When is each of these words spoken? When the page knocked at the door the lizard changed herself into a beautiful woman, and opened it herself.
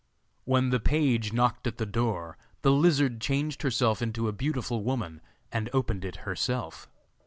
When 0.45 0.71
the 0.71 0.79
page 0.79 1.31
knocked 1.31 1.67
at 1.67 1.77
the 1.77 1.85
door 1.85 2.35
the 2.63 2.71
lizard 2.71 3.21
changed 3.21 3.61
herself 3.61 4.01
into 4.01 4.27
a 4.27 4.31
beautiful 4.33 4.83
woman, 4.83 5.21
and 5.51 5.69
opened 5.73 6.03
it 6.03 6.15
herself. 6.25 6.89